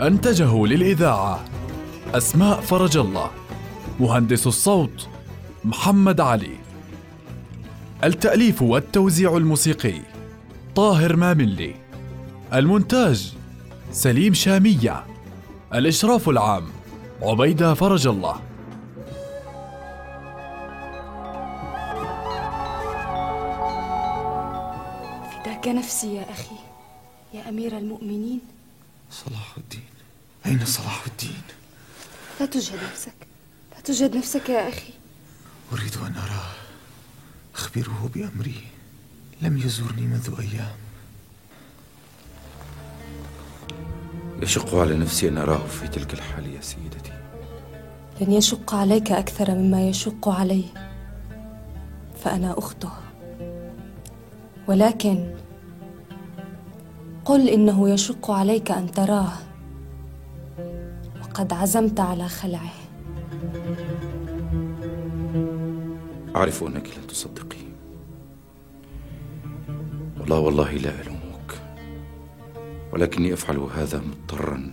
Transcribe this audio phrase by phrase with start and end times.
[0.00, 1.44] أنتجه للإذاعة
[2.14, 3.30] أسماء فرج الله
[4.00, 5.08] مهندس الصوت
[5.64, 6.56] محمد علي.
[8.04, 10.00] التأليف والتوزيع الموسيقي
[10.74, 11.74] طاهر ماملي.
[12.52, 13.32] المونتاج
[13.92, 15.04] سليم شامية.
[15.74, 16.64] الإشراف العام
[17.22, 18.36] عبيدة فرج الله.
[25.32, 26.56] فداك نفسي يا أخي
[27.34, 28.51] يا أمير المؤمنين.
[29.12, 29.84] صلاح الدين.
[30.46, 31.42] أين صلاح الدين؟
[32.40, 33.14] لا تجهد نفسك.
[33.72, 34.92] لا تجهد نفسك يا أخي.
[35.72, 36.52] أريد أن أراه
[37.54, 38.64] أخبره بأمري.
[39.42, 40.76] لم يزورني منذ أيام.
[44.42, 47.12] يشق على نفسي أن أراه في تلك الحال يا سيدتي.
[48.20, 50.64] لن يشق عليك أكثر مما يشق علي.
[52.24, 52.92] فأنا أخته.
[54.68, 55.34] ولكن
[57.24, 59.32] قل إنه يشق عليك أن تراه.
[61.22, 62.72] وقد عزمت على خلعه.
[66.36, 67.62] أعرف أنك لن تصدقي.
[70.20, 71.62] والله والله لا ألومك.
[72.92, 74.70] ولكني أفعل هذا مضطرا.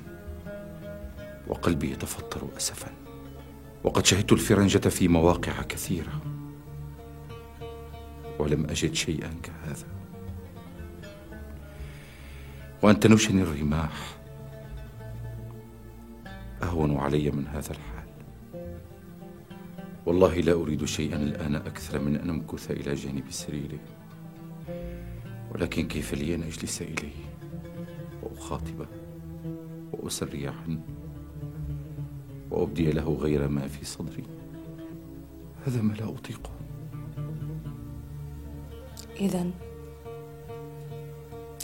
[1.47, 2.91] وقلبي يتفطر أسفا.
[3.84, 6.22] وقد شهدت الفرنجة في مواقع كثيرة.
[8.39, 9.98] ولم أجد شيئا كهذا.
[12.81, 14.17] وأن تنوشني الرماح.
[16.63, 18.09] أهون علي من هذا الحال.
[20.06, 23.79] والله لا أريد شيئا الآن أكثر من أن أمكث إلى جانب سريره
[25.51, 27.19] ولكن كيف لي أن أجلس إليه؟
[28.23, 28.88] وأخاطبه
[29.91, 30.81] وأسري عنه
[32.51, 34.23] وأبدي له غير ما في صدري.
[35.67, 36.51] هذا ما لا أطيقه.
[39.19, 39.51] إذا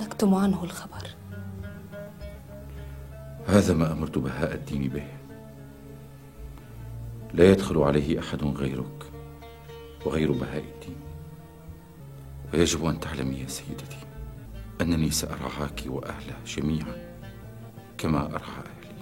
[0.02, 1.08] نكتم عنه الخبر.
[3.48, 5.08] هذا ما أمرت بهاء الدين به.
[7.34, 9.12] لا يدخل عليه أحد غيرك
[10.06, 10.96] وغير بهاء الدين.
[12.54, 13.98] ويجب أن تعلمي يا سيدتي
[14.82, 17.16] أنني سأرعاك وأهله جميعا
[17.98, 18.96] كما أرعى أهلي.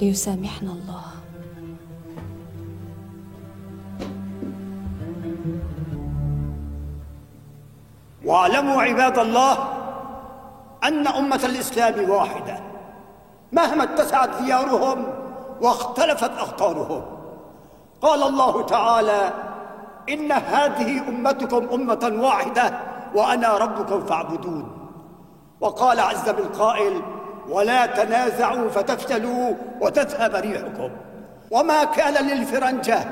[0.00, 1.09] ليسامحنا الله.
[8.30, 9.58] واعلموا عباد الله
[10.84, 12.60] أن أمة الإسلام واحدة.
[13.52, 15.04] مهما اتسعت ديارهم
[15.62, 17.02] واختلفت أخطارهم
[18.02, 19.32] قال الله تعالى
[20.08, 22.72] إن هذه أمتكم أمة واحدة
[23.14, 24.88] وأنا ربكم فاعبدون.
[25.60, 27.02] وقال عز من قائل
[27.48, 30.90] ولا تنازعوا فتفشلوا وتذهب ريحكم.
[31.50, 33.04] وما كان للفرنجة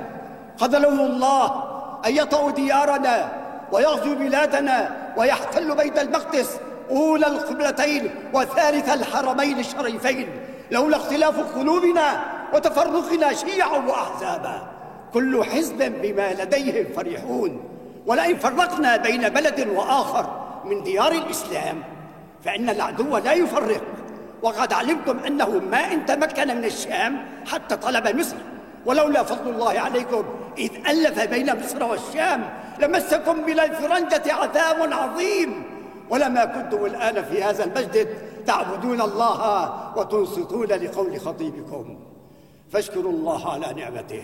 [0.60, 1.64] خذلهم الله
[2.06, 3.37] أن يطأوا ديارنا
[3.72, 6.58] ويغزو بلادنا ويحتل بيت المقدس
[6.90, 10.28] أولى القبلتين وثالث الحرمين الشريفين
[10.70, 12.24] لولا اختلاف قلوبنا
[12.54, 14.66] وتفرقنا شيعا وأحزابا.
[15.14, 17.60] كل حزب بما لديهم فرحون
[18.06, 20.26] ولئن فرقنا بين بلد وآخر
[20.64, 21.82] من ديار الإسلام
[22.44, 23.82] فإن العدو لا يفرق.
[24.42, 28.36] وقد علمتم أنه ما إن تمكن من الشام حتى طلب مصر
[28.86, 30.24] ولولا فضل الله عليكم
[30.58, 32.50] إذ ألف بين مصر والشام.
[32.78, 35.64] لمسكم بلا الفرنجة عذاب عظيم.
[36.10, 38.08] ولما كنتم الآن في هذا المسجد
[38.46, 41.98] تعبدون الله وتنصتون لقول خطيبكم.
[42.72, 44.22] فاشكروا الله على نعمته.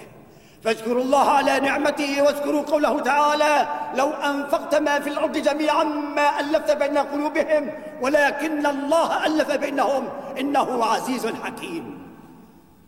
[0.63, 6.77] فاشكروا الله على نعمته واذكروا قوله تعالى لو أنفقت ما في الأرض جميعا ما ألفت
[6.77, 7.71] بين قلوبهم
[8.01, 10.09] ولكن الله ألف بينهم.
[10.41, 12.05] إنه عزيز حكيم.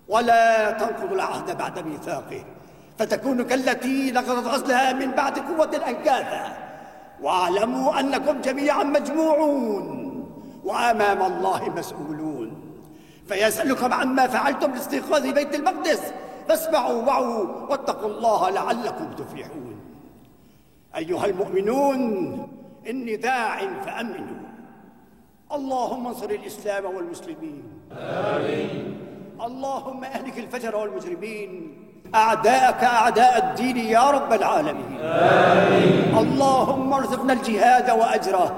[0.08, 2.44] ولا تنقضوا العهد بعد ميثاقه.
[2.98, 6.56] فتكونوا كالتي نقضت غزلها من بعد قوة أنكاثا
[7.22, 10.06] واعلموا أنكم جميعا مجموعون
[10.64, 12.62] وأمام الله مسؤولون.
[13.28, 16.12] فيسألكم عما فعلتم لاستيقاظ بيت المقدس.
[16.48, 19.76] فاسمعوا وعوا واتقوا الله لعلكم تفلحون.
[20.96, 22.02] أيها المؤمنون
[22.88, 24.46] إني داع فأمنوا.
[25.52, 27.62] اللهم انصر الإسلام والمسلمين.
[27.92, 29.00] آمين.
[29.44, 31.75] اللهم أهلك الفجر والمجرمين.
[32.14, 38.52] أعداءك أعداء الدين يا رب العالمين آمين اللهم ارزقنا الجهاد وأجره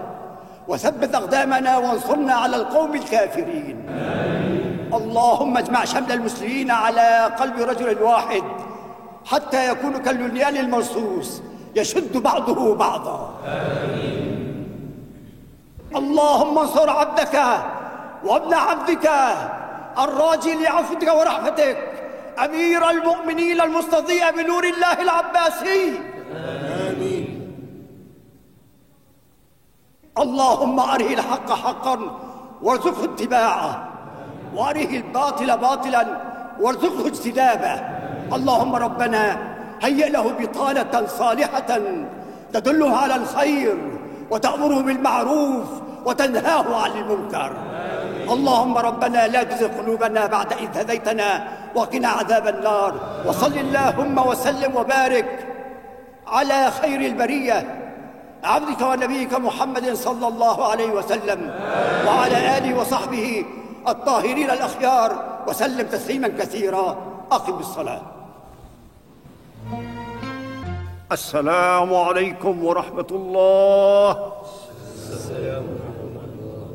[0.68, 4.90] وثبت أقدامنا وانصرنا على القوم الكافرين آمين.
[4.94, 8.42] اللهم اجمع شمل المسلمين على قلب رجل واحد
[9.26, 11.42] حتى يكون كالبنيان المرصوص
[11.76, 14.28] يشد بعضه بعضا آمين.
[15.96, 17.40] اللهم انصر عبدك
[18.24, 19.10] وابن عبدك
[19.98, 21.78] الراجي لعفوك ورحمتك
[22.44, 26.00] أمير المؤمنين المستضيء بنور الله العباسي.
[26.90, 27.26] آمين
[30.18, 31.96] اللهم أره الحق حقا
[32.62, 33.88] وارزقه اتباعه.
[34.54, 36.06] وأره الباطل باطلا
[36.60, 37.74] وارزقه اجتنابه.
[38.36, 39.38] اللهم ربنا
[39.82, 41.80] هيئ له بطانة صالحة
[42.52, 43.76] تدله على الخير
[44.30, 45.68] وتأمره بالمعروف
[46.06, 47.52] وتنهاه عن المنكر.
[48.30, 52.92] اللهم ربنا لا تزغ قلوبنا بعد إذ هديتنا وقنا عذاب النار.
[53.26, 55.46] وصل اللهم وسلم وبارك
[56.26, 57.58] على خير البرية
[58.44, 61.40] عبدك ونبيك محمد صلى الله عليه وسلم
[62.06, 63.44] وعلى آله وصحبه
[63.88, 65.10] الطاهرين الأخيار.
[65.48, 66.96] وسلم تسليما كثيرا.
[67.32, 68.02] أقم الصلاة.
[71.12, 74.32] السلام عليكم ورحمة الله.
[75.12, 75.77] السلام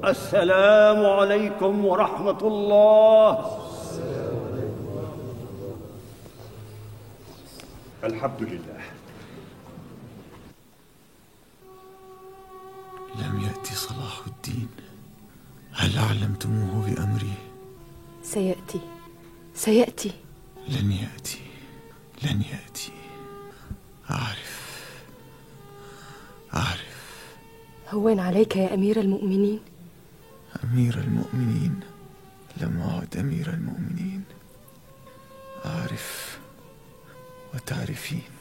[0.03, 3.29] عليكم ورحمة الله.
[8.03, 8.81] الحمد لله.
[13.15, 14.67] لم يأتي صلاح الدين.
[15.73, 17.33] هل أعلمتموه بأمري؟
[18.23, 18.81] سيأتي.
[19.55, 20.11] سيأتي.
[20.67, 21.41] لن يأتي.
[22.23, 22.91] لن يأتي.
[24.11, 24.53] أعرف.
[26.53, 26.93] أعرف.
[27.89, 29.72] هون عليك يا أمير المؤمنين.
[30.63, 31.79] أمير المؤمنين.
[32.57, 34.23] لم أعد أمير المؤمنين.
[35.65, 36.39] أعرف
[37.53, 38.31] وتعرفين.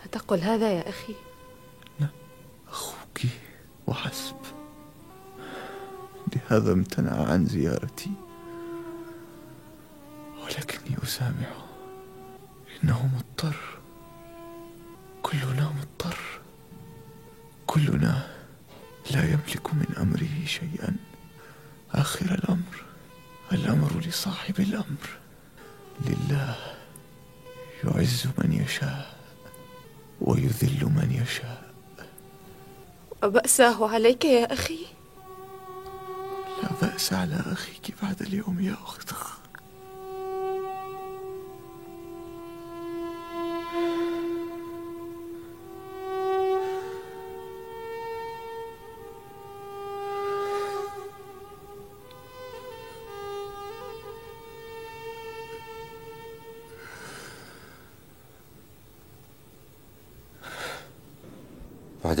[0.00, 1.14] لا تقل هذا يا أخي؟
[2.00, 2.06] لا
[2.68, 3.20] أخوك
[3.86, 4.36] وحسب.
[6.36, 8.10] لهذا امتنع عن زيارتي.
[10.44, 11.66] ولكني أسامحه
[12.84, 13.56] إنه مضطر.
[15.22, 16.18] كلنا مضطر.
[17.66, 18.35] كلنا
[19.10, 20.96] لا يملك من أمره شيئا.
[21.92, 22.84] آخر الأمر
[23.52, 25.08] الأمر لصاحب الأمر.
[26.00, 26.56] لله
[27.84, 29.16] يعز من يشاء
[30.20, 31.72] ويذل من يشاء.
[33.22, 34.86] أبأساه عليك يا أخي؟
[36.62, 39.10] لا بأس على أخيك بعد اليوم يا أخت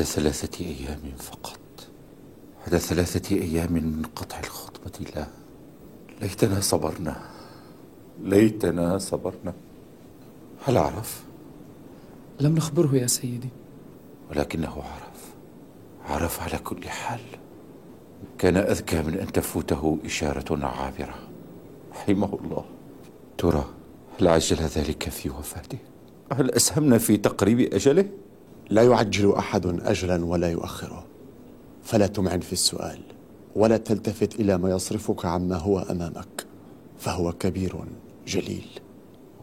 [0.06, 1.58] ثلاثة أيام فقط.
[2.66, 5.26] بعد ثلاثة أيام من قطع الخطبة لا.
[6.20, 7.16] ليتنا صبرنا.
[8.22, 9.54] ليتنا صبرنا.
[10.64, 11.24] هل عرف؟
[12.40, 13.48] لم نخبره يا سيدي.
[14.30, 15.34] ولكنه عرف.
[16.04, 17.20] عرف على كل حال.
[18.38, 21.18] كان أذكى من أن تفوته إشارة عابرة.
[21.92, 22.64] رحمه الله.
[23.38, 23.64] ترى
[24.20, 25.78] هل عجل ذلك في وفاته؟
[26.32, 28.08] هل أسهمنا في تقريب أجله؟
[28.70, 31.06] لا يعجل أحد اجلا ولا يؤخره.
[31.82, 33.00] فلا تمعن في السؤال
[33.56, 36.46] ولا تلتفت إلى ما يصرفك عما هو أمامك
[36.98, 37.76] فهو كبير
[38.26, 38.66] جليل.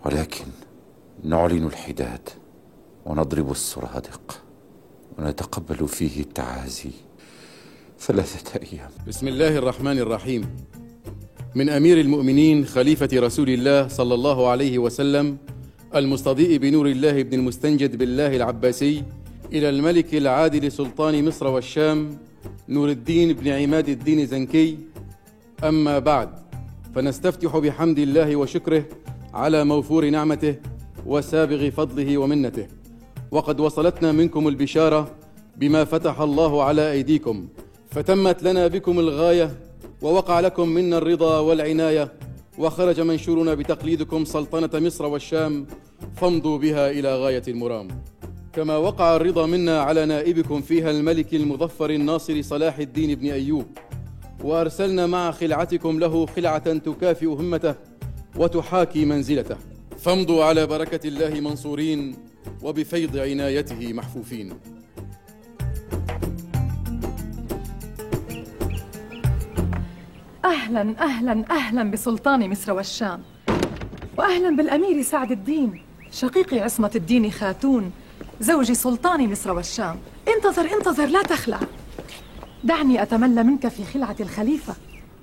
[0.05, 0.45] ولكن
[1.23, 2.29] نعلن الحداد
[3.05, 4.41] ونضرب السرادق
[5.19, 6.91] ونتقبل فيه التعازي
[7.99, 8.91] ثلاثة أيام.
[9.07, 10.55] بسم الله الرحمن الرحيم.
[11.55, 15.37] من أمير المؤمنين خليفة رسول الله صلى الله عليه وسلم
[15.95, 19.03] المستضيء بنور الله بن المستنجد بالله العباسي
[19.53, 22.17] إلى الملك العادل سلطان مصر والشام
[22.69, 24.77] نور الدين بن عماد الدين زنكي.
[25.63, 26.29] أما بعد
[26.95, 28.85] فنستفتح بحمد الله وشكره
[29.33, 30.55] على موفور نعمته
[31.05, 32.67] وسابغ فضله ومنته.
[33.31, 35.11] وقد وصلتنا منكم البشارة
[35.57, 37.47] بما فتح الله على أيديكم
[37.89, 39.51] فتمت لنا بكم الغاية
[40.01, 42.11] ووقع لكم منا الرضا والعناية.
[42.57, 45.67] وخرج منشورنا بتقليدكم سلطنة مصر والشام
[46.15, 47.87] فامضوا بها إلى غاية المرام.
[48.53, 53.65] كما وقع الرضا منا على نائبكم فيها الملك المظفر الناصر صلاح الدين بن أيوب.
[54.43, 57.75] وأرسلنا مع خلعتكم له خلعة تكافئ همته
[58.35, 59.57] وتحاكي منزلته.
[59.97, 62.15] فامضوا على بركة الله منصورين
[62.63, 64.53] وبفيض عنايته محفوفين.
[70.45, 73.23] أهلا أهلا أهلا بسلطان مصر والشام.
[74.17, 75.81] وأهلا بالأمير سعد الدين
[76.11, 77.91] شقيقي عصمة الدين خاتون
[78.39, 79.99] زوج سلطان مصر والشام.
[80.27, 81.59] انتظر انتظر لا تخلع.
[82.63, 84.75] دعني أتملى منك في خلعة الخليفة.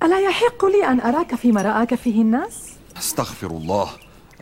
[0.03, 3.89] ألا يحق لي أن أراك فيما رآك فيه الناس؟ أستغفر الله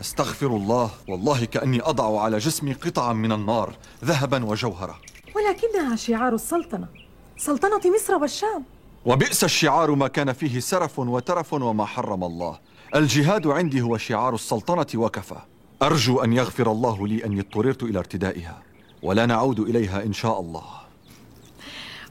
[0.00, 0.90] أستغفر الله.
[1.08, 4.96] والله كأني أضع على جسمي قطعا من النار ذهبا وجوهرا.
[5.36, 6.88] ولكنها شعار السلطنة
[7.36, 8.64] سلطنة مصر والشام.
[9.04, 12.58] وبئس الشعار ما كان فيه سرف وترف وما حرم الله.
[12.94, 15.38] الجهاد عندي هو شعار السلطنة وكفى.
[15.82, 18.62] أرجو أن يغفر الله لي أني اضطررت إلى ارتدائها
[19.02, 20.64] ولا نعود إليها إن شاء الله.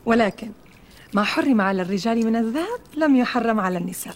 [0.06, 0.52] ولكن
[1.14, 4.16] ما حرم على الرجال من الذهب لم يحرم على النساء.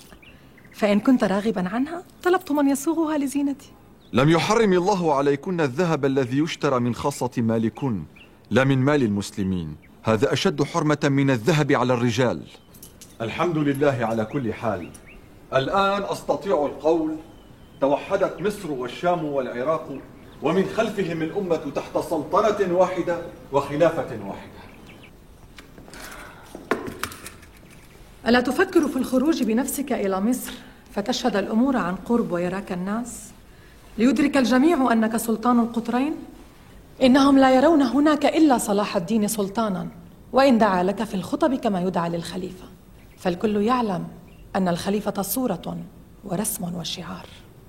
[0.74, 3.72] فإن كنت راغبا عنها طلبت من يصوغها لزينتي.
[4.14, 8.04] لم يحرم الله عليكن الذهب الذي يشترى من خاصة مالكن
[8.52, 9.76] لا من مال المسلمين.
[10.06, 12.42] هذا أشد حرمة من الذهب على الرجال.
[13.22, 14.90] الحمد لله على كل حال.
[15.54, 17.16] الآن أستطيع القول
[17.82, 19.98] توحدت مصر والشام والعراق
[20.42, 23.18] ومن خلفهم الأمة تحت سلطنة واحدة
[23.52, 24.64] وخلافة واحدة.
[28.28, 30.52] ألا تفكر في الخروج بنفسك إلى مصر
[30.96, 33.32] فتشهد الأمور عن قرب ويراك الناس؟
[33.98, 36.16] ليدرك الجميع أنك سلطان القطرين؟
[37.04, 39.88] إنهم لا يرون هناك إلا صلاح الدين سلطانا
[40.34, 42.66] وإن دعا لك في الخطب كما يدعى للخليفة.
[43.18, 44.08] فالكل يعلم
[44.56, 45.78] أن الخليفة صورة
[46.24, 47.26] ورسم وشعار.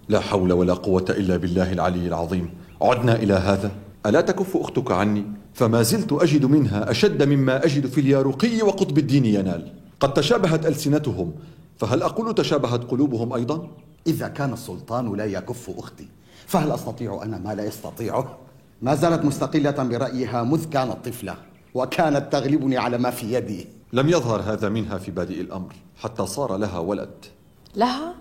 [0.08, 2.50] لا حول ولا قوة إلا بالله العلي العظيم.
[2.82, 3.70] عدنا إلى هذا.
[4.06, 5.24] ألا تكف أختك عني؟
[5.54, 9.72] فما زلت أجد منها أشد مما أجد في اليارقي وقطب الدين ينال.
[10.00, 11.32] قد تشابهت ألسنتهم.
[11.78, 13.68] فهل أقول تشابهت قلوبهم أيضا؟
[14.06, 16.08] إذا كان السلطان لا يكف أختي
[16.46, 18.43] فهل أستطيع أنا ما لا يستطيعه؟
[18.84, 21.36] ما زالت مستقلة برأيها مذ كانت طفلة
[21.74, 23.68] وكانت تغلبني على ما في يدي.
[23.92, 27.24] لم يظهر هذا منها في بادئ الأمر حتى صار لها ولد.
[27.76, 28.14] لها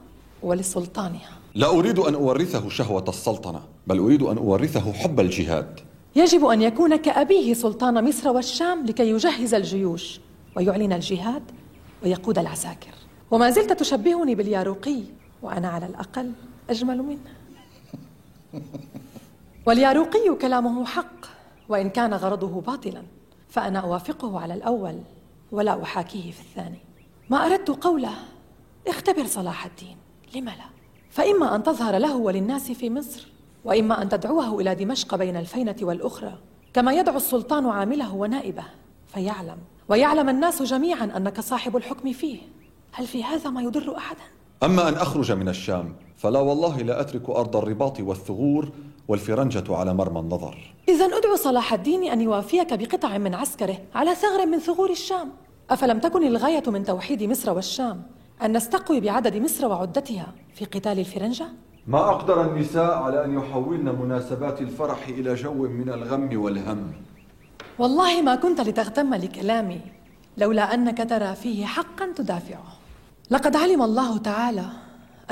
[0.44, 1.32] ولسلطانها.
[1.56, 5.80] لا أريد أن أورثه شهوة السلطنة بل أريد أن أورثه حب الجهاد.
[6.16, 10.20] يجب أن يكون كأبيه سلطان مصر والشام لكي يجهز الجيوش
[10.56, 11.44] ويعلن الجهاد
[12.04, 12.94] ويقود العساكر.
[13.32, 15.00] وما زلت تشبهني بالياروقي
[15.42, 16.32] وأنا على الأقل
[16.70, 17.34] أجمل منه.
[19.66, 21.26] والياروقي كلامه حق
[21.70, 23.04] وإن كان غرضه باطلا
[23.50, 25.00] فأنا أوافقه على الأول
[25.52, 26.80] ولا أحاكيه في الثاني.
[27.30, 28.14] ما أردت قوله
[28.88, 29.98] اختبر صلاح الدين.
[30.36, 30.66] لم لا؟
[31.10, 33.28] فإما أن تظهر له وللناس في مصر
[33.66, 36.38] وإما أن تدعوه إلى دمشق بين الفينة والأخرى.
[36.74, 38.66] كما يدعو السلطان عامله ونائبه
[39.08, 39.58] فيعلم.
[39.90, 42.40] ويعلم الناس جميعا أنك صاحب الحكم فيه.
[42.92, 44.24] هل في هذا ما يضر أحدا؟
[44.64, 48.70] أما أن أخرج من الشام فلا والله لا أترك أرض الرباط والثغور
[49.08, 50.74] والفرنجة على مرمى النظر.
[50.90, 55.32] إذا أدعو صلاح الدين أن يوافيك بقطع من عسكره على ثغر من ثغور الشام.
[55.70, 58.04] أفلم تكن الغاية من توحيد مصر والشام
[58.42, 61.48] أن نستقوي بعدد مصر وعدتها في قتال الفرنجة؟
[61.88, 66.92] ما أقدر النساء على أن يحولن مناسبات الفرح إلى جو من الغم والهم.
[67.80, 69.82] والله ما كنت لتغتم لكلامي
[70.38, 72.74] لولا أنك ترى فيه حقا تدافعه.
[73.32, 74.66] لقد علم الله تعالى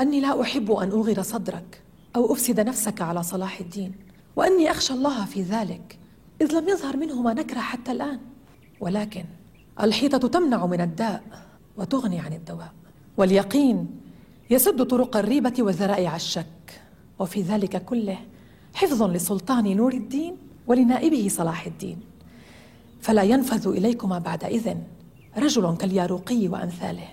[0.00, 1.81] أني لا أحب أن أوغر صدرك.
[2.16, 3.92] أو أفسد نفسك على صلاح الدين
[4.36, 5.98] وأني أخشى الله في ذلك
[6.40, 8.20] إذ لم يظهر منه ما نكرة حتى الآن.
[8.80, 9.24] ولكن
[9.80, 11.22] الحيطة تمنع من الداء
[11.76, 12.72] وتغني عن الدواء
[13.16, 14.00] واليقين
[14.50, 16.82] يسد طرق الريبة وذرائع الشك.
[17.18, 18.18] وفي ذلك كله
[18.74, 22.00] حفظ لسلطان نور الدين ولنائبه صلاح الدين.
[23.00, 24.82] فلا ينفذ إليكما بعد إذن
[25.38, 27.08] رجل كالياروقي وأمثاله.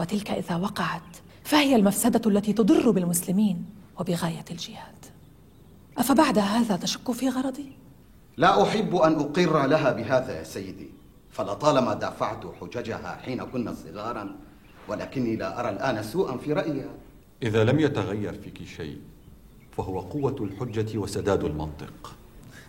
[0.00, 3.64] وتلك إذا وقعت فهي المفسدة التي تضر بالمسلمين.
[4.00, 5.04] وبغاية الجهاد.
[5.98, 7.72] أفبعد هذا تشك في غرضي؟
[8.36, 10.90] لا أحب أن أقر لها بهذا يا سيدي
[11.30, 14.36] فلطالما دافعت حججها حين كنا صغارا
[14.88, 16.94] ولكني لا أرى الآن سوءا في رأيها.
[17.42, 18.98] إذا لم يتغير فيك شيء
[19.76, 22.16] فهو قوة الحجة وسداد المنطق.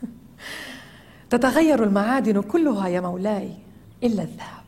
[1.29, 3.51] تتغير المعادن كلها يا مولاي
[4.03, 4.65] إلا الذهب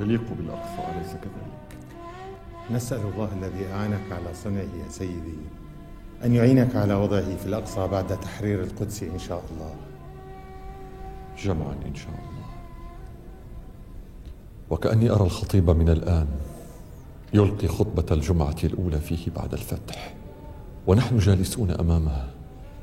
[0.00, 1.78] يليق بالأقصى أليس كذلك؟
[2.70, 5.38] نسأل الله الذي أعانك على صنعه يا سيدي
[6.24, 9.74] أن يعينك على وضعه في الأقصى بعد تحرير القدس إن شاء الله.
[11.44, 12.46] جمعا إن شاء الله.
[14.70, 16.26] وكأني أرى الخطيب من الآن
[17.34, 20.14] يلقي خطبة الجمعة الأولى فيه بعد الفتح
[20.86, 22.24] ونحن جالسون أمامه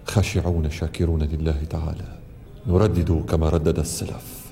[0.05, 2.17] خاشعون شاكرون لله تعالى.
[2.67, 4.42] نردد كما ردد السلف.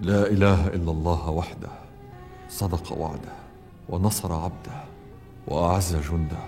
[0.00, 1.68] لا إله إلا الله وحده
[2.48, 3.32] صدق وعده
[3.88, 4.84] ونصر عبده
[5.48, 6.44] وأعز جنده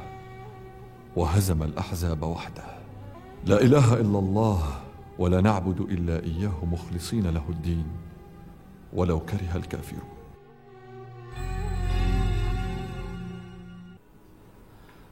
[1.17, 2.65] وهزم الأحزاب وحده
[3.47, 4.63] لا إله إلا الله
[5.19, 7.87] ولا نعبد إلا إياه مخلصين له الدين
[8.93, 10.09] ولو كره الكافرون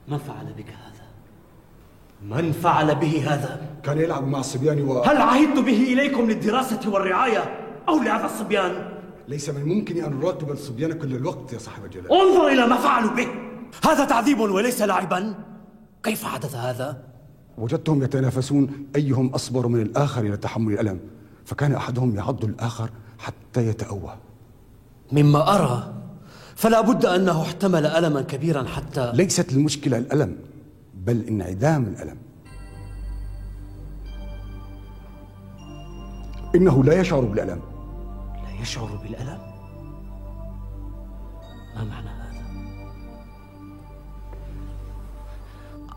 [0.08, 1.06] من فعل بك هذا؟
[2.22, 5.02] من فعل به هذا؟ كان يلعب مع الصبيان و...
[5.02, 8.88] هل عهدت به إليكم للدراسة والرعاية أو لهذا الصبيان؟
[9.28, 12.12] ليس من الممكن أن نراتب الصبيان كل الوقت يا صاحب الجلال.
[12.12, 13.28] انظر إلى ما فعلوا به.
[13.84, 15.34] هذا تعذيب وليس لعبا
[16.02, 17.02] كيف حدث هذا؟
[17.58, 18.86] وجدتهم يتنافسون.
[18.96, 21.00] أيهم أصبر من الآخر إلى تحمل الألم؟
[21.44, 24.16] فكان أحدهم يعض الآخر حتى يتأوه.
[25.12, 25.94] مما أرى
[26.56, 30.36] فلا بد أنه احتمل ألما كبيرا حتى ليست المشكلة الألم
[30.94, 32.16] بل انعدام الألم.
[36.54, 37.60] إنه لا يشعر بالألم.
[38.60, 39.40] يشعر بالألم؟
[41.76, 42.46] ما معنى هذا؟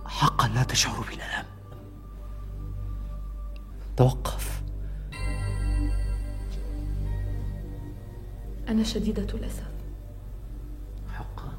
[0.06, 1.46] حقا لا تشعر بالألم.
[3.98, 4.62] توقف.
[8.68, 9.72] أنا شديدة الأسف.
[11.14, 11.54] حقا.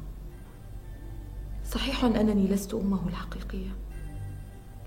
[1.65, 3.71] صحيح أنني لست أمه الحقيقية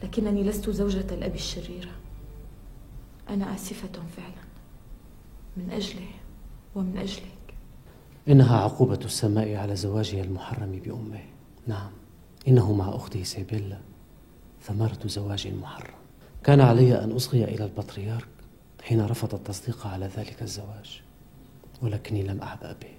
[0.04, 1.92] لكنني لست زوجة الأب الشريرة
[3.30, 4.43] أنا آسفة فعلا.
[5.58, 6.08] من أجله
[6.76, 7.54] ومن أجلك.
[8.28, 11.24] إنها عقوبة السماء على زواجها المحرم بأمه.
[11.68, 11.92] نعم
[12.48, 13.78] إنه مع أخته سيبيلا
[14.62, 15.94] ثمرة زواج محرم.
[16.44, 18.28] كان علي أن أصغي إلى البطريرك
[18.84, 21.02] حين رفض التصديق على ذلك الزواج
[21.82, 22.94] ولكني لم أعبأ به.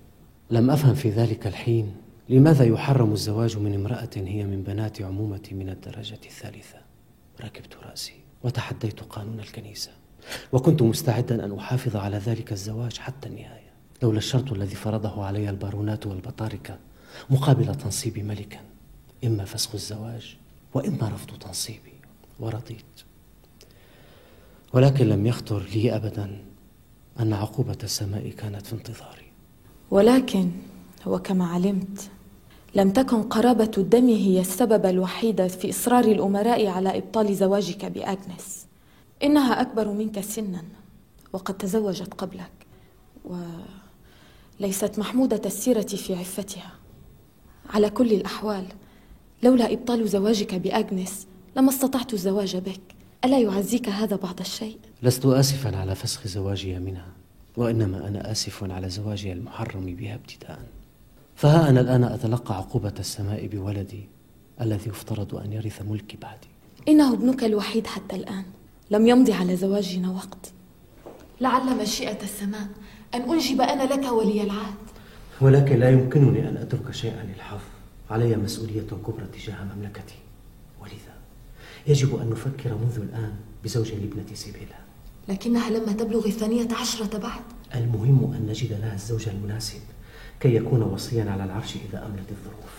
[0.50, 1.96] لم أفهم في ذلك الحين
[2.28, 6.78] لماذا يحرم الزواج من امرأة هي من بنات عمومتي من الدرجة الثالثة.
[7.40, 9.90] ركبت رأسي وتحديت قانون الكنيسة.
[10.52, 16.06] وكنت مستعدا أن أحافظ على ذلك الزواج حتى النهاية لولا الشرط الذي فرضه علي البارونات
[16.06, 16.78] والبطاركة
[17.30, 18.60] مقابل تنصيبي ملكا
[19.24, 20.36] إما فسخ الزواج
[20.74, 21.92] وإما رفض تنصيبي
[22.40, 22.84] ورضيت.
[24.72, 26.38] ولكن لم يخطر لي أبدا
[27.20, 29.26] أن عقوبة السماء كانت في انتظاري.
[29.90, 30.50] ولكن
[31.06, 32.10] وكما علمت
[32.74, 38.63] لم تكن قرابة الدم هي السبب الوحيد في إصرار الأمراء على إبطال زواجك بأغنس
[39.24, 40.64] إنها أكبر منك سنا
[41.32, 42.50] وقد تزوجت قبلك
[44.60, 46.72] وليست محمودة السيرة في عفتها.
[47.70, 48.66] على كل الأحوال
[49.42, 52.80] لولا إبطال زواجك بأغنس لما استطعت الزواج بك.
[53.24, 57.12] ألا يعزيك هذا بعض الشيء؟ لست آسفا على فسخ زواجي منها
[57.56, 60.58] وإنما أنا آسف على زواجي المحرم بها ابتداء.
[61.36, 64.08] فها أنا الآن أتلقى عقوبة السماء بولدي
[64.60, 66.48] الذي يفترض أن يرث ملكي بعدي.
[66.88, 68.44] إنه ابنك الوحيد حتى الآن.
[68.94, 70.52] لم يمضي على زواجنا وقت.
[71.40, 72.68] لعل مشيئة السماء
[73.14, 74.84] أن أنجب أنا لك ولي العهد.
[75.40, 77.58] ولكن لا يمكنني أن أترك شيئا للحظ.
[78.10, 80.14] علي مسؤولية كبرى تجاه مملكتي.
[80.82, 81.14] ولذا
[81.86, 83.32] يجب أن نفكر منذ الآن
[83.64, 84.78] بزوج لابنة سيبيلا.
[85.28, 87.42] لكنها لما تبلغ الثانية عشرة بعد.
[87.74, 89.80] المهم أن نجد لها الزوج المناسب
[90.40, 92.74] كي يكون وصيا على العرش إذا أملت الظروف.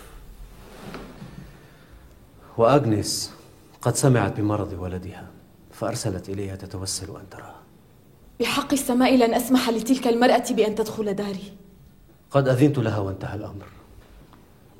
[2.56, 3.30] وأغنيس
[3.82, 5.26] قد سمعت بمرض ولدها.
[5.76, 7.54] فأرسلت إليها تتوسل أن تراه
[8.40, 11.52] بحق السماء لن أسمح لتلك المرأة بأن تدخل داري.
[12.30, 13.66] قد أذنت لها وانتهى الأمر.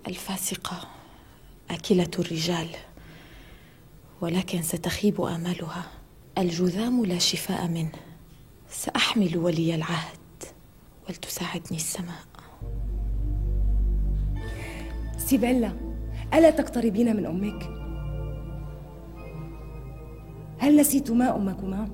[0.06, 0.88] الفاسقة
[1.70, 2.68] أكلة الرجال
[4.20, 5.86] ولكن ستخيب آمالها.
[6.38, 7.92] الجذام لا شفاء منه.
[8.70, 10.18] سأحمل ولي العهد
[11.08, 12.24] ولتساعدني السماء.
[15.18, 15.72] سيبيلا
[16.34, 17.75] ألا تقتربين من أمك؟
[20.58, 21.88] هل نسيتما أمكما؟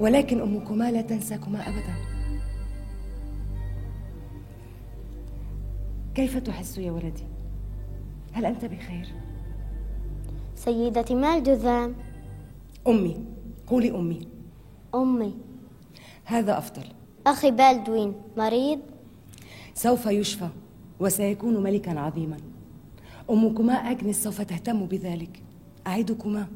[0.00, 1.94] ولكن أمكما لا تنساكما أبدا
[6.14, 7.24] كيف تحس يا ولدي؟
[8.32, 9.08] هل أنت بخير؟
[10.54, 11.94] سيدتي ما الجذام؟
[12.88, 13.16] أمي
[13.66, 14.28] قولي أمي
[14.94, 15.34] أمي
[16.24, 16.82] هذا أفضل
[17.26, 18.78] أخي بالدوين مريض؟
[19.74, 20.48] سوف يشفى
[21.00, 22.36] وسيكون ملكا عظيما
[23.30, 25.42] أمكما أجنس سوف تهتم بذلك
[25.86, 26.46] أعدكما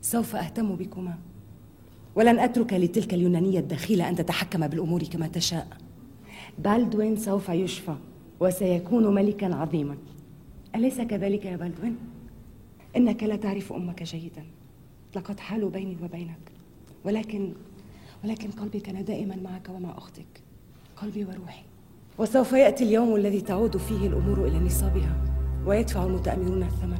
[0.00, 1.18] سوف أهتم بكما.
[2.14, 5.68] ولن أترك لتلك اليونانية الدخيلة أن تتحكم بالأمور كما تشاء.
[6.58, 7.94] بالدوين سوف يشفى
[8.40, 9.96] وسيكون ملكا عظيما.
[10.74, 11.96] أليس كذلك يا بالدوين؟
[12.96, 14.44] إنك لا تعرف أمك جيدا.
[15.16, 16.52] لقد حالوا بيني وبينك.
[17.04, 17.52] ولكن
[18.24, 20.42] ولكن قلبي كان دائما معك ومع أختك.
[20.96, 21.62] قلبي وروحي.
[22.18, 25.24] وسوف يأتي اليوم الذي تعود فيه الأمور إلى نصابها
[25.66, 26.98] ويدفع المتأمرون الثمن.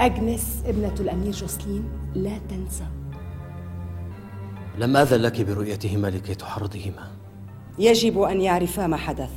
[0.00, 1.84] أجنس ابنة الأمير جوسلين
[2.14, 2.84] لا تنسى
[4.78, 7.10] لم أذن لك برؤيتهما لكي تحرضهما
[7.78, 9.30] يجب أن يعرفا ما حدث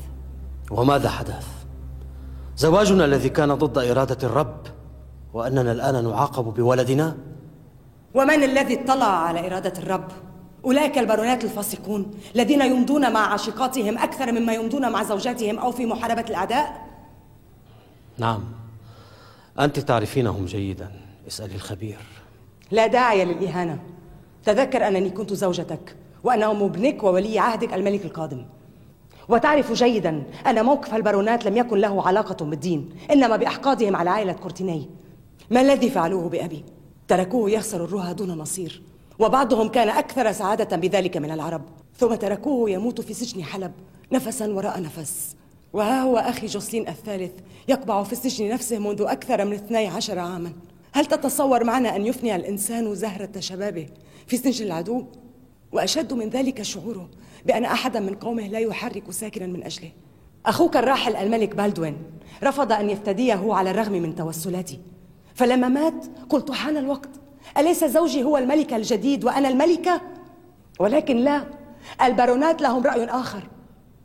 [0.72, 1.48] وماذا حدث؟
[2.58, 4.62] زواجنا الذي كان ضد إرادة الرب
[5.34, 7.18] وأننا الآن نعاقب بولدنا؟
[8.14, 10.08] ومن الذي اطلع على إرادة الرب؟
[10.66, 16.26] أولئك البارونات الفاسقون الذين يمضون مع عاشقاتهم أكثر مما يمضون مع زوجاتهم أو في محاربة
[16.30, 16.88] الأعداء؟
[18.18, 18.63] نعم
[19.60, 20.92] أنت تعرفينهم جيدا.
[21.28, 21.98] اسألي الخبير.
[22.72, 23.80] لا داعي للإهانة.
[24.46, 28.46] تذكر أنني كنت زوجتك وأنا أم ابنك وولي عهدك الملك القادم.
[29.30, 34.90] وتعرف جيدا أن موقف البارونات لم يكن له علاقة بالدين إنما بأحقادهم على عائلة كورتيني.
[35.52, 36.64] ما الذي فعلوه بأبي؟
[37.08, 38.82] تركوه يخسر الرها دون نصير
[39.20, 41.62] وبعضهم كان أكثر سعادة بذلك من العرب.
[41.98, 43.72] ثم تركوه يموت في سجن حلب
[44.12, 45.36] نفسا وراء نفس.
[45.74, 47.32] وها هو أخي جوسلين الثالث
[47.68, 50.54] يقبع في السجن نفسه منذ أكثر من 12 عاما
[50.94, 53.88] هل تتصور معنا أن يفني الإنسان زهرة شبابه
[54.28, 55.06] في سجن العدو؟
[55.72, 57.10] وأشد من ذلك شعوره
[57.46, 59.92] بأن أحدا من قومه لا يحرك ساكنا من أجله
[60.46, 61.98] أخوك الراحل الملك بالدوين
[62.44, 64.80] رفض أن يفتديه على الرغم من توسلاتي
[65.36, 67.10] فلما مات قلت حان الوقت
[67.58, 70.02] أليس زوجي هو الملك الجديد وأنا الملكة؟
[70.80, 71.46] ولكن لا
[72.02, 73.44] البارونات لهم رأي آخر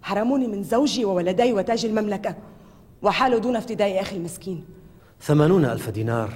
[0.02, 2.34] حرموني من زوجي وولدي وتاج المملكة
[3.02, 4.64] وحالوا دون افتداء أخي المسكين.
[5.20, 6.34] ثمانون ألف دينار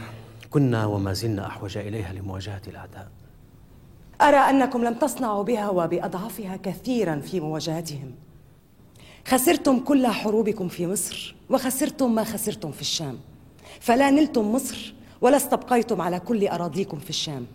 [0.51, 3.09] كنا وما زلنا أحوج إليها لمواجهة الأعداء.
[4.21, 8.15] أرى أنكم لم تصنعوا بها وبأضعافها كثيرا في مواجهتهم.
[9.29, 13.19] خسرتم كل حروبكم في مصر وخسرتم ما خسرتم في الشام.
[13.81, 17.47] فلا نلتم مصر ولا استبقيتم على كل أراضيكم في الشام.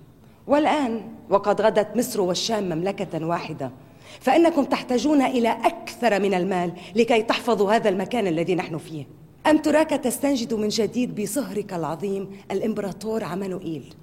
[0.47, 3.71] والآن وقد غدت مصر والشام مملكة واحدة
[4.19, 9.05] فإنكم تحتاجون إلى أكثر من المال لكي تحفظوا هذا المكان الذي نحن فيه.
[9.47, 13.93] أم تراك تستنجد من جديد بصهرك العظيم الإمبراطور عمانوئيل؟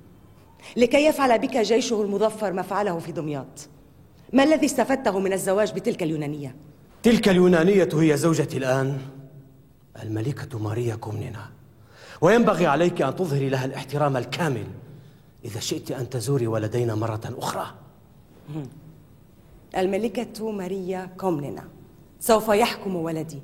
[0.77, 3.69] لكي يفعل بك جيشه المظفر ما فعله في دمياط.
[4.33, 6.55] ما الذي استفدته من الزواج بتلك اليونانية؟
[7.03, 8.99] تلك اليونانية هي زوجتي الآن
[10.03, 11.51] الملكة ماريا كومنينا.
[12.21, 14.67] وينبغي عليك أن تظهري لها الاحترام الكامل
[15.45, 17.67] إذا شئت أن تزوري ولدينا مرة أخرى.
[19.77, 21.63] الملكة ماريا كومنينا.
[22.21, 23.43] سوف يحكم ولدي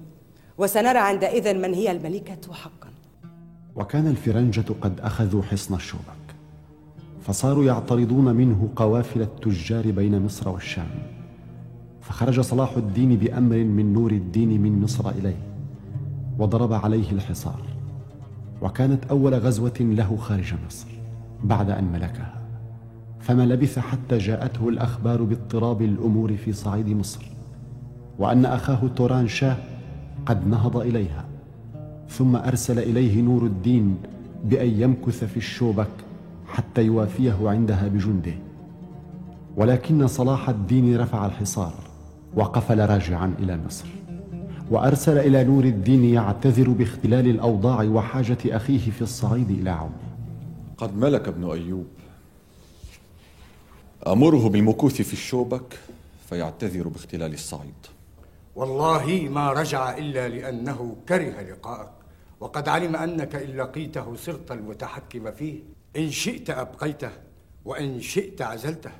[0.58, 2.88] وسنرى عندئذ من هي الملكة حقا.
[3.76, 6.34] وكان الفرنجة قد أخذوا حصن الشوبك
[7.20, 10.88] فصاروا يعترضون منه قوافل التجار بين مصر والشام.
[12.00, 15.42] فخرج صلاح الدين بأمر من نور الدين من مصر إليه
[16.38, 17.62] وضرب عليه الحصار.
[18.62, 20.88] وكانت أول غزوة له خارج مصر
[21.44, 22.39] بعد أن ملكها.
[23.20, 27.26] فما لبث حتى جاءته الأخبار باضطراب الأمور في صعيد مصر
[28.18, 29.56] وأن أخاه توران شاه
[30.26, 31.24] قد نهض إليها
[32.08, 33.96] ثم أرسل إليه نور الدين
[34.44, 35.90] بأن يمكث في الشوبك
[36.46, 38.34] حتى يوافيه عندها بجنده.
[39.56, 41.74] ولكن صلاح الدين رفع الحصار
[42.36, 43.88] وقفل راجعا إلى مصر
[44.70, 50.10] وأرسل إلى نور الدين يعتذر باختلال الأوضاع وحاجة أخيه في الصعيد إلى عونه
[50.78, 51.86] قد ملك ابن أيوب
[54.06, 55.78] أمره بالمكوث في الشوبك
[56.28, 57.86] فيعتذر باختلال الصعيد.
[58.56, 61.90] والله ما رجع إلا لأنه كره لقاءك
[62.40, 65.60] وقد علم أنك إن لقيته صرت المتحكم فيه.
[65.96, 67.10] إن شئت أبقيته
[67.64, 68.90] وإن شئت عزلته.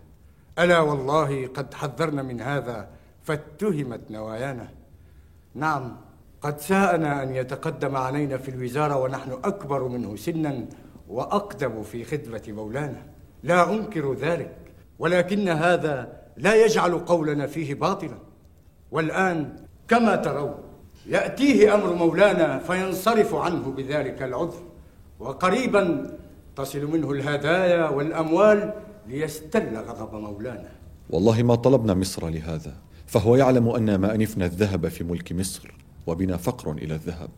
[0.58, 2.88] ألا والله قد حذرنا من هذا
[3.22, 4.68] فاتهمت نوايانا.
[5.54, 5.96] نعم
[6.42, 10.66] قد ساءنا أن يتقدم علينا في الوزارة ونحن أكبر منه سنا
[11.08, 13.06] وأقدم في خدمة مولانا.
[13.42, 14.56] لا أنكر ذلك.
[15.00, 18.18] ولكن هذا لا يجعل قولنا فيه باطلا.
[18.90, 19.56] والآن
[19.88, 20.54] كما ترون
[21.06, 24.62] يأتيه أمر مولانا فينصرف عنه بذلك العذر.
[25.20, 26.10] وقريبا
[26.56, 28.72] تصل منه الهدايا والأموال
[29.08, 30.68] ليستل غضب مولانا.
[31.10, 32.74] والله ما طلبنا مصر لهذا
[33.06, 35.74] فهو يعلم أن ما أنفنا الذهب في ملك مصر
[36.06, 37.30] وبنا فقر إلى الذهب.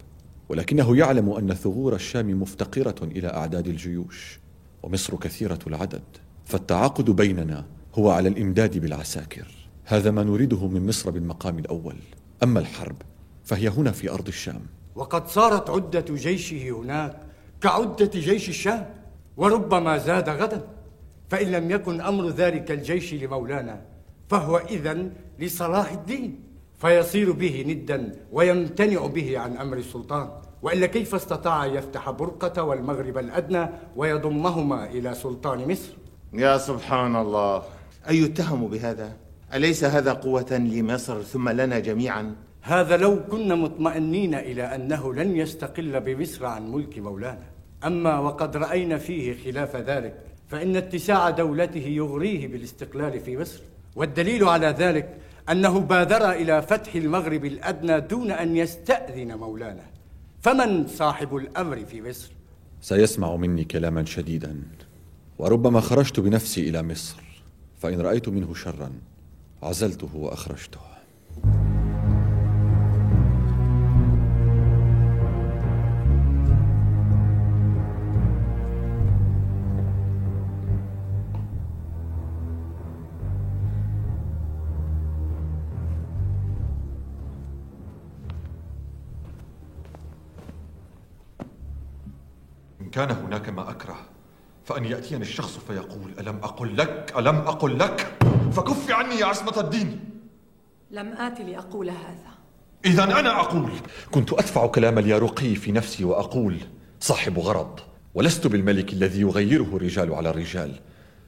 [0.48, 4.40] ولكنه يعلم أن ثغور الشام مفتقرة إلى أعداد الجيوش
[4.82, 6.02] ومصر كثيرة العدد.
[6.44, 9.46] فالتعاقد بيننا هو على الإمداد بالعساكر.
[9.84, 11.96] هذا ما نريده من مصر بالمقام الأول.
[12.42, 12.96] أما الحرب
[13.44, 14.60] فهي هنا في أرض الشام.
[14.94, 17.16] وقد صارت عدة جيشه هناك
[17.60, 18.86] كعدة جيش الشام
[19.36, 20.62] وربما زاد غدا.
[21.28, 23.82] فإن لم يكن أمر ذلك الجيش لمولانا
[24.28, 26.40] فهو إذا لصلاح الدين.
[26.78, 30.28] فيصير به ندا ويمتنع به عن أمر السلطان.
[30.62, 35.92] وإلا كيف استطاع يفتح برقة والمغرب الأدنى ويضمهما إلى سلطان مصر؟
[36.34, 37.62] يا سبحان الله
[38.08, 39.12] أيتهم بهذا؟
[39.54, 46.00] أليس هذا قوة لمصر ثم لنا جميعا؟ هذا لو كنا مطمئنين إلى أنه لن يستقل
[46.00, 47.46] بمصر عن ملك مولانا
[47.84, 50.14] أما وقد رأينا فيه خلاف ذلك
[50.48, 53.60] فإن اتساع دولته يغريه بالاستقلال في مصر
[53.96, 55.18] والدليل على ذلك
[55.50, 59.84] أنه بادر إلى فتح المغرب الأدنى دون أن يستأذن مولانا
[60.40, 62.30] فمن صاحب الأمر في مصر؟
[62.80, 64.56] سيسمع مني كلاما شديدا
[65.42, 67.16] وربما خرجت بنفسي إلى مصر
[67.78, 68.92] فإن رأيت منه شرا
[69.62, 70.80] عزلته وأخرجته.
[92.92, 93.96] كان هناك ما أكره
[94.64, 98.12] فأن يأتيني الشخص فيقول ألم أقل لك؟ ألم أقل لك؟
[98.52, 100.00] فكف عني يا عصمة الدين.
[100.90, 102.32] لم آت لأقول هذا.
[102.84, 103.70] إذا أنا أقول
[104.10, 106.56] كنت أدفع كلام اليارقي في نفسي وأقول
[107.00, 107.80] صاحب غرض
[108.14, 110.80] ولست بالملك الذي يغيره الرجال على الرجال.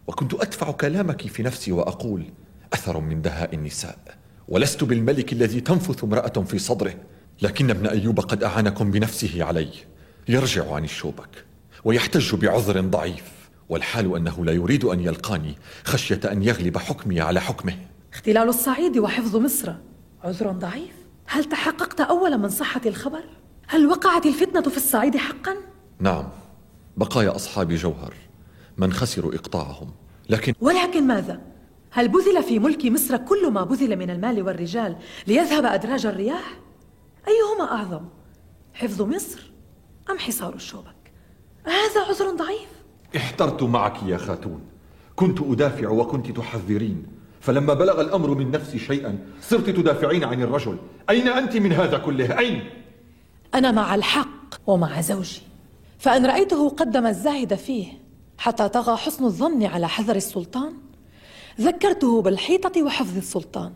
[0.07, 2.25] وكنت أدفع كلامك في نفسي وأقول
[2.73, 3.99] أثر من دهاء النساء.
[4.49, 6.95] ولست بالملك الذي تنفث امرأة في صدره.
[7.43, 9.71] لكن ابن أيوب قد أعانكم بنفسه علي.
[10.29, 11.45] يرجع عن الشوبك.
[11.85, 13.33] ويحتج بعذر ضعيف
[13.69, 17.77] والحال أنه لا يريد أن يلقاني خشية أن يغلب حكمي على حكمه
[18.13, 19.73] اختلال الصعيد وحفظ مصر
[20.25, 20.95] عذر ضعيف
[21.27, 23.25] هل تحققت أولا من صحة الخبر؟
[23.69, 25.57] هل وقعت الفتنة في الصعيد حقا؟
[26.01, 26.29] نعم
[26.97, 28.15] بقايا أصحاب جوهر
[28.79, 29.91] من خسروا إقطاعهم
[30.29, 31.41] لكن ولكن ماذا؟
[31.91, 36.59] هل بذل في ملك مصر كل ما بذل من المال والرجال ليذهب أدراج الرياح؟
[37.29, 38.09] أيهما أعظم؟
[38.75, 39.51] حفظ مصر
[40.11, 40.94] أم حصار الشوبك؟
[41.65, 42.69] هذا عذر ضعيف.
[43.17, 44.61] احترت معك يا خاتون.
[45.17, 47.07] كنت أدافع وكنت تحذرين.
[47.41, 50.79] فلما بلغ الأمر من نفسي شيئا صرت تدافعين عن الرجل.
[51.11, 52.71] أين أنت من هذا كله؟ أين؟
[53.55, 55.43] أنا مع الحق ومع زوجي.
[55.99, 57.87] فأن رأيته قدم الزاهد فيه
[58.39, 60.73] حتى طغى حسن الظن على حذر السلطان
[61.61, 63.73] ذكرته بالحيطة وحفظ السلطان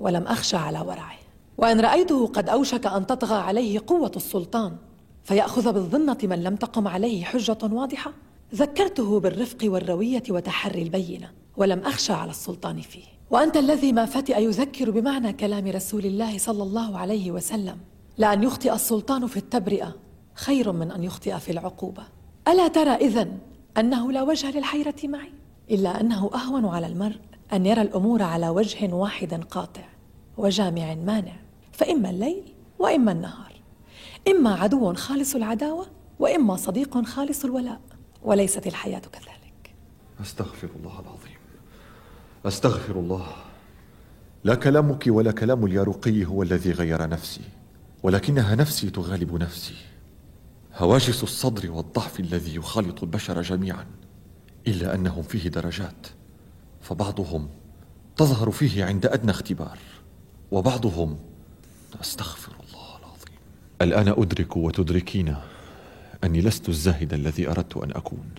[0.00, 1.18] ولم أخشى على ورعه.
[1.58, 4.76] وأن رأيته قد أوشك أن تطغى عليه قوة السلطان
[5.24, 8.12] فيأخذ بالظنة من لم تقم عليه حجة واضحة.
[8.54, 13.04] ذكرته بالرفق والروية وتحري البينة ولم أخشى على السلطان فيه.
[13.30, 17.78] وأنت الذي ما فتئ يذكر بمعنى كلام رسول الله صلى الله عليه وسلم؟
[18.18, 19.96] لأن يخطئ السلطان في التبرئة
[20.34, 22.02] خير من أن يخطئ في العقوبة.
[22.48, 23.38] ألا ترى إذن
[23.78, 25.32] أنه لا وجه للحيرة معي؟
[25.70, 27.16] إلا أنه أهون على المرء
[27.52, 29.88] أن يرى الأمور على وجه واحد قاطع
[30.36, 31.36] وجامع مانع
[31.72, 33.53] فإما الليل وإما النهار.
[34.28, 35.86] إما عدو خالص العداوة
[36.18, 37.80] وإما صديق خالص الولاء
[38.22, 39.74] وليست الحياة كذلك.
[40.20, 41.38] أستغفر الله العظيم.
[42.46, 43.26] أستغفر الله.
[44.44, 47.40] لا كلامك ولا كلام اليارقي هو الذي غير نفسي
[48.02, 49.74] ولكنها نفسي تغالب نفسي.
[50.74, 53.86] هواجس الصدر والضعف الذي يخالط البشر جميعا
[54.66, 56.06] إلا أنهم فيه درجات.
[56.80, 57.48] فبعضهم
[58.16, 59.78] تظهر فيه عند أدنى اختبار
[60.52, 61.18] وبعضهم
[62.00, 62.52] أستغفر
[63.82, 65.36] الآن أدرك وتدركين
[66.24, 68.30] أني لست الزاهد الذي أردت أن أكون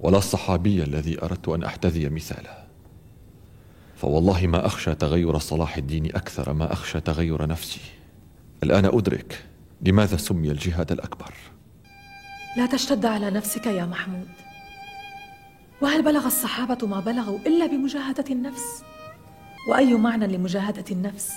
[0.00, 2.64] ولا الصحابي الذي أردت أن أحتذي مثاله.
[3.96, 7.80] فوالله ما أخشى تغير صلاح الدين أكثر ما أخشى تغير نفسي.
[8.62, 9.44] الآن أدرك
[9.82, 11.34] لماذا سمي الجهاد الأكبر.
[12.56, 14.28] لا تشتد على نفسك يا محمود.
[15.82, 18.82] وهل بلغ الصحابة ما بلغوا إلا بمجاهدة النفس؟
[19.68, 21.30] وأي معنى لمجاهدة النفس؟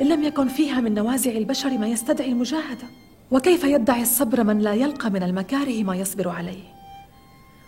[0.00, 2.86] إن لم يكن فيها من نوازع البشر ما يستدعي المجاهدة؟
[3.30, 6.64] وكيف يدعي الصبر من لا يلقى من المكاره ما يصبر عليه؟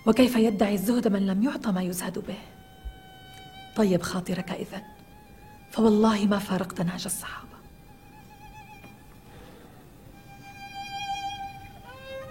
[0.07, 2.39] وكيف يدعي الزهد من لم يعط ما يزهد به؟
[3.77, 4.83] طيب خاطرك إذن
[5.71, 7.51] فوالله ما فارقت نهج الصحابة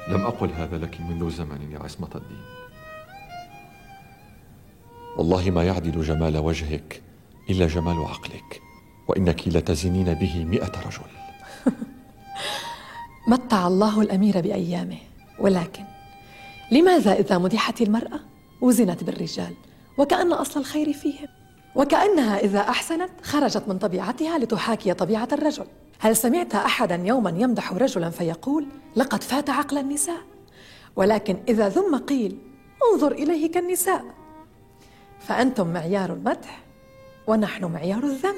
[0.07, 2.41] لم أقل هذا لك منذ زمن يا عصمة الدين
[5.17, 7.01] والله ما يعدل جمال وجهك
[7.49, 8.61] إلا جمال عقلك
[9.09, 11.09] وإنك لتزنين به مئة رجل.
[13.27, 14.97] متع الله الأمير بأيامه.
[15.39, 15.83] ولكن
[16.71, 18.19] لماذا إذا مدحت المرأة
[18.61, 19.53] وزنت بالرجال؟
[19.97, 21.27] وكأن أصل الخير فيهم.
[21.75, 25.65] وكأنها إذا أحسنت خرجت من طبيعتها لتحاكي طبيعة الرجل.
[25.99, 30.21] هل سمعت أحدا يوما يمدح رجلا فيقول لقد فات عقل النساء؟
[30.95, 32.37] ولكن إذا ذم قيل
[32.93, 34.05] انظر إليه كالنساء.
[35.19, 36.63] فأنتم معيار المدح
[37.27, 38.35] ونحن معيار الذم.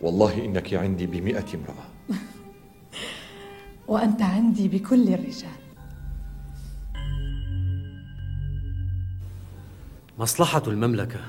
[0.00, 1.88] والله إنك عندي بمئة امرأة.
[3.88, 5.58] وأنت عندي بكل الرجال.
[10.18, 11.20] مصلحة المملكة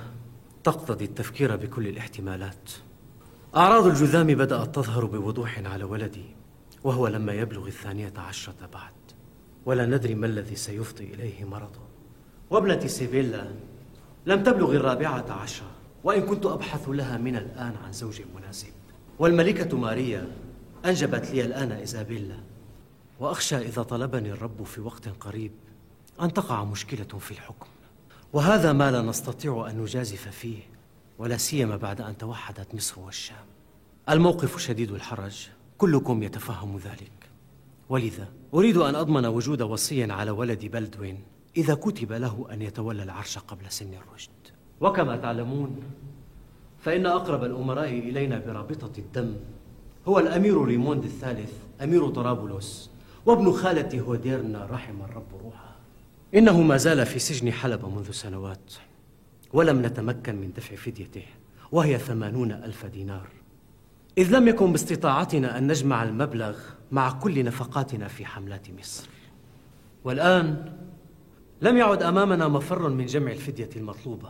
[0.64, 2.72] تقتضي التفكير بكل الاحتمالات.
[3.56, 6.26] أعراض الجذام بدأت تظهر بوضوح على ولدي
[6.84, 8.94] وهو لما يبلغ الثانية عشرة بعد.
[9.66, 11.82] ولا ندري ما الذي سيفضي إليه مرضه.
[12.50, 13.46] وابنتي سيبيلا
[14.26, 15.79] لم تبلغ الرابعة عشرة.
[16.04, 18.72] وإن كنت أبحث لها من الآن عن زوج مناسب.
[19.20, 20.32] والملكة ماريا
[20.86, 22.40] أنجبت لي الآن إيزابيلا.
[23.20, 25.52] وأخشى إذا طلبني الرب في وقت قريب
[26.22, 27.68] أن تقع مشكلة في الحكم.
[28.34, 30.60] وهذا ما لا نستطيع أن نجازف فيه
[31.18, 33.46] ولا سيما بعد أن توحدت مصر والشام.
[34.10, 37.12] الموقف شديد الحرج كلكم يتفهم ذلك.
[37.90, 41.24] ولذا أريد أن أضمن وجود وصي على ولد بلدوين
[41.58, 44.59] إذا كتب له أن يتولى العرش قبل سن الرشد.
[44.82, 45.80] وكما تعلمون
[46.80, 49.36] فإن أقرب الأمراء إلينا برابطة الدم
[50.08, 52.90] هو الأمير ريموند الثالث أمير طرابلس
[53.26, 55.76] وابن خالة هوديرنا رحم الرب روحه
[56.36, 58.74] إنه ما زال في سجن حلب منذ سنوات
[59.54, 61.24] ولم نتمكن من دفع فديته
[61.72, 63.28] وهي ثمانون ألف دينار.
[64.18, 66.58] إذ لم يكن باستطاعتنا أن نجمع المبلغ
[66.92, 69.08] مع كل نفقاتنا في حملات مصر.
[70.04, 70.74] والآن
[71.62, 74.30] لم يعد أمامنا مفر من جمع الفدية المطلوبة.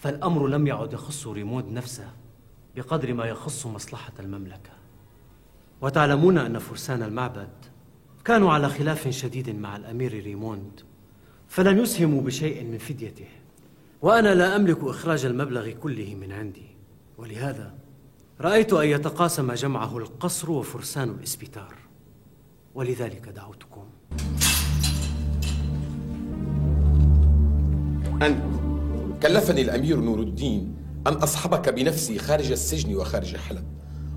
[0.00, 2.12] فالأمر لم يعد يخص ريموند نفسه
[2.76, 4.70] بقدر ما يخص مصلحة المملكة.
[5.80, 7.50] وتعلمون أن فرسان المعبد
[8.24, 10.80] كانوا على خلاف شديد مع الأمير ريموند
[11.48, 13.28] فلن يسهموا بشيء من فديته.
[14.02, 16.76] وأنا لا أملك إخراج المبلغ كله من عندي.
[17.18, 17.74] ولهذا
[18.40, 21.74] رأيت أن يتقاسم جمعه القصر وفرسان الإسبيتار.
[22.74, 23.84] ولذلك دعوتكم.
[28.22, 28.69] أنت.
[29.22, 33.64] كلفني الأمير نور الدين أن أصحبك بنفسي خارج السجن وخارج حلب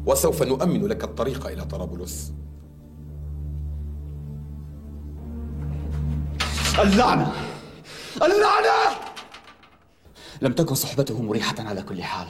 [0.06, 2.34] وسوف نؤمن لك الطريق إلى طرابلس.
[6.80, 7.34] اللعنة!
[8.16, 8.98] اللعنة!
[10.42, 12.28] لم تكن صحبته مريحة على كل حال.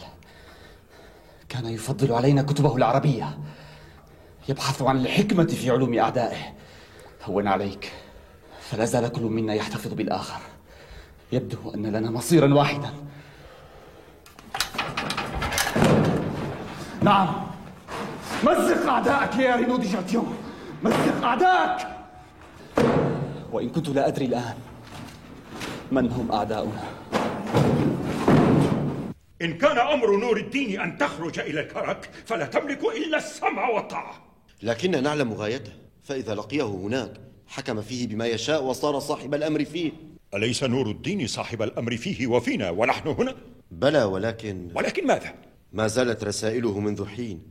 [1.49, 3.37] كان يفضل علينا كتبه العربية.
[4.49, 6.53] يبحث عن الحكمة في علوم أعدائه.
[7.23, 7.91] هون عليك.
[8.69, 10.52] فلا زال كل منا يحتفظ بالآخر.
[11.31, 12.93] يبدو أن لنا مصيرا واحدا.
[17.01, 17.43] نعم.
[18.43, 20.37] مزق أعدائك يا رينودي جاتيون.
[20.83, 21.87] مزق أعدائك
[23.51, 24.55] وإن كنت لا أدري الآن
[25.91, 26.83] من هم أعداؤنا.
[29.41, 34.13] إن كان أمر نور الدين أن تخرج إلى الكرك فلا تملك إلا السمع والطاعة.
[34.63, 35.71] لكن نعلم غايته
[36.03, 37.13] فإذا لقيه هناك
[37.47, 39.91] حكم فيه بما يشاء وصار صاحب الأمر فيه.
[40.33, 43.35] أليس نور الدين صاحب الأمر فيه وفينا ونحن هنا؟
[43.71, 45.33] بلى ولكن ولكن ماذا؟
[45.73, 47.41] ما زالت رسائله منذ حين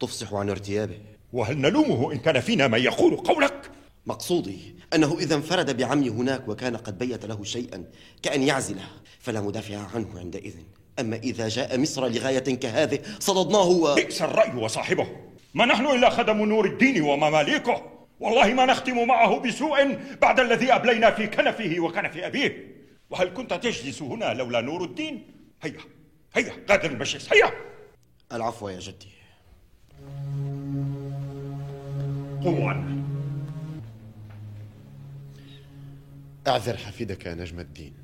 [0.00, 0.98] تفصح عن ارتيابه
[1.32, 3.70] وهل نلومه إن كان فينا من يقول قولك؟
[4.06, 4.58] مقصودي
[4.94, 7.84] أنه إذا انفرد بعمي هناك وكان قد بيت له شيئا
[8.22, 8.84] كأن يعزله
[9.20, 10.54] فلا مدافع عنه عندئذ
[11.00, 13.94] أما إذا جاء مصر لغاية كهذه صددناه و...
[13.94, 15.06] بئس الرأي وصاحبه
[15.54, 21.10] ما نحن إلا خدم نور الدين ومماليكه والله ما نختم معه بسوء بعد الذي أبلينا
[21.10, 22.76] في كنفه وكنف أبيه.
[23.10, 25.26] وهل كنت تجلس هنا لولا نور الدين؟
[25.62, 25.78] هيا
[26.34, 27.52] هيا غادر المجلس هيا.
[28.32, 29.08] العفو يا جدي.
[32.44, 33.02] قوموا عنا
[36.46, 37.94] اعذر حفيدك يا نجم الدين.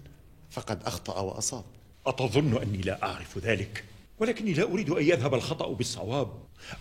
[0.50, 1.64] فقد أخطأ وأصاب.
[2.06, 3.84] أتظن أني لا أعرف ذلك
[4.18, 6.28] ولكني لا أريد أن يذهب الخطأ بالصواب.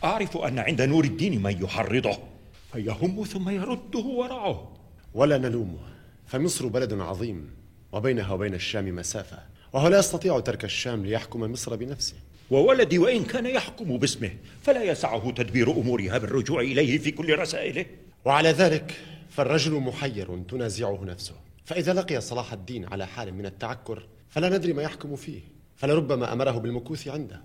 [0.03, 2.17] أعرف أن عند نور الدين من يحرضه.
[2.73, 4.73] فيهم ثم يرده ورعه
[5.13, 5.79] ولا نلومه
[6.27, 7.49] فمصر بلد عظيم
[7.91, 9.37] وبينها وبين الشام مسافة
[9.73, 12.15] وهو لا يستطيع ترك الشام ليحكم مصر بنفسه.
[12.51, 14.31] وولدي وإن كان يحكم باسمه
[14.61, 17.85] فلا يسعه تدبير أمورها بالرجوع إليه في كل رسائله.
[18.25, 18.95] وعلى ذلك
[19.29, 21.35] فالرجل محير تنازعه نفسه.
[21.65, 25.41] فإذا لقي صلاح الدين على حال من التعكر فلا ندري ما يحكم فيه
[25.75, 27.41] فلربما أمره بالمكوث عنده.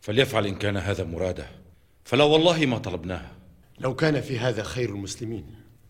[0.00, 1.46] فليفعل إن كان هذا مراده.
[2.04, 3.35] فلا والله ما طلبناه.
[3.78, 5.44] لو كان في هذا خير المسلمين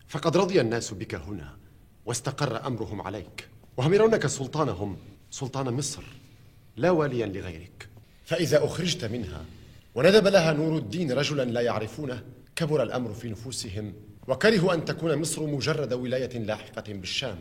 [0.07, 1.57] فقد رضي الناس بك هنا
[2.05, 3.47] واستقر أمرهم عليك
[3.77, 4.97] وهم يرونك سلطانهم
[5.31, 6.03] سلطان مصر
[6.77, 7.87] لا واليا لغيرك.
[8.25, 9.45] فإذا أخرجت منها
[9.95, 12.23] وندب لها نور الدين رجلا لا يعرفونه
[12.55, 13.93] كبر الأمر في نفوسهم
[14.27, 17.37] وكرهوا أن تكون مصر مجرد ولاية لاحقة بالشام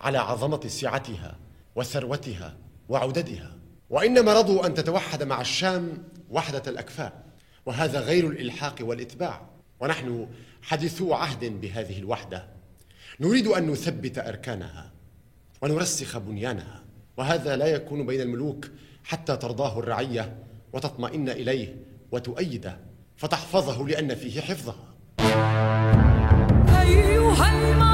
[0.00, 1.38] على عظمة سعتها
[1.76, 2.56] وثروتها
[2.88, 3.56] وعددها.
[3.90, 7.24] وإنما رضوا أن تتوحد مع الشام وحدة الأكفاء
[7.66, 9.53] وهذا غير الإلحاق والإتباع.
[9.80, 10.26] ونحن
[10.62, 12.48] حديثو عهد بهذه الوحدة.
[13.20, 14.92] نريد أن نثبت أركانها
[15.62, 16.82] ونرسخ بنيانها
[17.16, 18.70] وهذا لا يكون بين الملوك
[19.04, 20.36] حتى ترضاه الرعية
[20.72, 21.76] وتطمئن إليه
[22.12, 22.78] وتؤيده
[23.16, 24.94] فتحفظه لأن فيه حفظها.
[26.80, 27.93] أيها المرء